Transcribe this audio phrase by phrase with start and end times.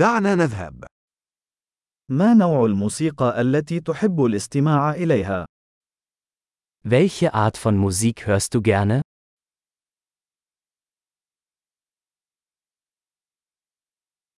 [0.00, 0.84] دعنا نذهب.
[2.10, 5.46] ما نوع الموسيقى التي تحب الاستماع إليها؟
[6.84, 9.02] Welche Art von Musik hörst du gerne?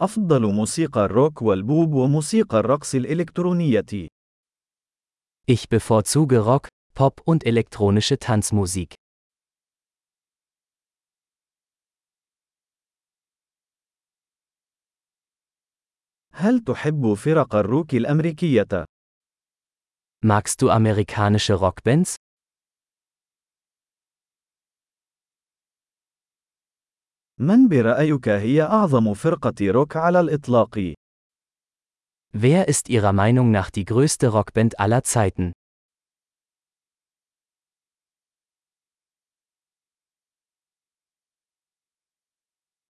[0.00, 4.08] أفضل موسيقى الروك والبوب وموسيقى الرقص الإلكترونية.
[5.46, 8.94] Ich bevorzuge Rock, Pop und elektronische Tanzmusik.
[16.38, 18.84] هل تحب فرق الروك الأمريكية؟
[20.26, 22.16] Magst du amerikanische Rockbands?
[27.40, 30.94] من برأيك هي أعظم فرقة روك على الإطلاق؟
[32.34, 35.52] Wer ist Ihrer Meinung nach die größte Rockband aller Zeiten?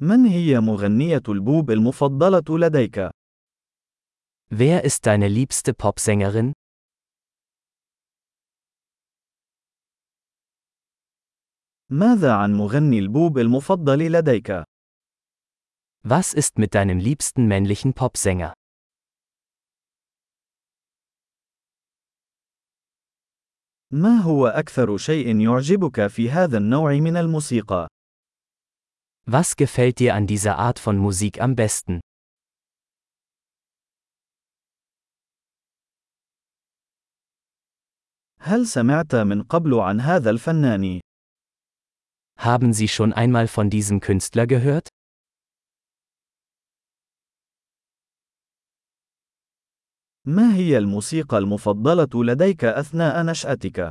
[0.00, 3.15] من هي مغنية البوب المفضلة لديك؟
[4.49, 6.53] Wer ist deine liebste Popsängerin?
[11.89, 14.63] ماذا عن مغني البوب المفضل لديك؟
[16.03, 18.53] Was ist mit deinem liebsten männlichen Popsänger?
[23.91, 27.87] ما هو أكثر شيء يعجبك في هذا النوع من الموسيقى؟
[29.27, 31.99] Was gefällt dir an dieser Art von Musik am besten?
[38.46, 41.00] هل سمعت من قبل عن هذا الفنان؟
[42.38, 44.88] Haben Sie schon einmal von diesem Künstler gehört?
[50.24, 53.90] ما هي الموسيقى المفضلة لديك أثناء نشأتك؟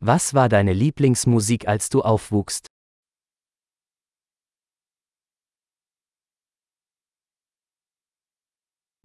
[0.00, 2.66] Was war deine Lieblingsmusik, als du aufwuchst?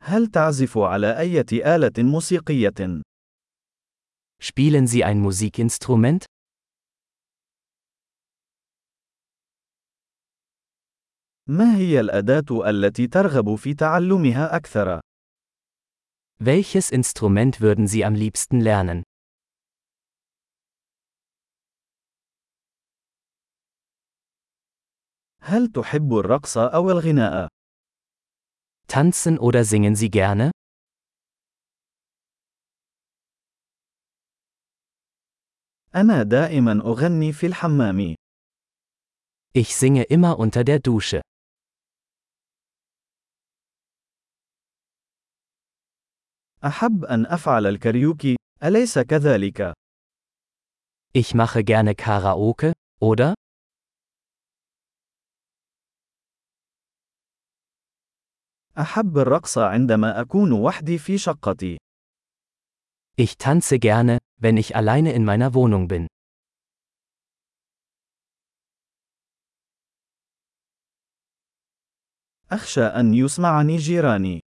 [0.02, 1.39] هل تعزف على أي
[1.75, 3.03] آلة موسيقية؟
[4.41, 6.25] Spielen Sie ein Musikinstrument?
[11.47, 15.00] ما هي الأداة التي ترغب في تعلمها أكثر؟
[16.41, 19.03] Welches Instrument würden Sie am liebsten lernen?
[25.42, 27.48] هل تحب الرقص أو الغناء؟
[28.88, 30.50] Tanzen oder singen Sie gerne?
[35.95, 38.15] أنا دائما أغني في الحمام.
[39.55, 41.21] Ich singe immer unter der Dusche.
[46.65, 49.73] أحب أن أفعل الكاريوكي، أليس كذلك؟
[51.17, 52.71] Ich mache gerne Karaoke,
[53.01, 53.33] oder?
[58.77, 61.82] أحب الرقص عندما أكون وحدي في شقتي.
[63.16, 66.06] Ich tanze gerne, wenn ich alleine in meiner Wohnung bin.
[72.50, 74.41] أخشى أن يسمعني جيراني.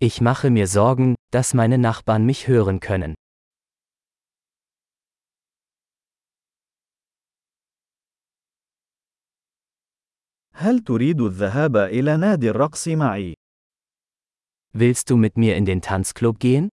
[0.00, 3.14] Ich mache mir Sorgen, dass meine Nachbarn mich hören können.
[10.56, 13.34] هل تريد الذهاب إلى نادي الرقص معي؟
[14.76, 16.68] Willst du mit mir in den Tanzclub gehen?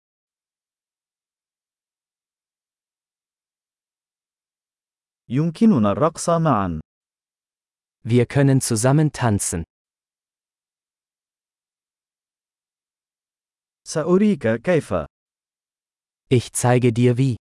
[5.31, 6.79] يمكننا الرقص معا.
[8.03, 9.63] Wir können zusammen tanzen.
[13.87, 14.93] سأريك كيف.
[16.29, 17.37] Ich zeige dir wie.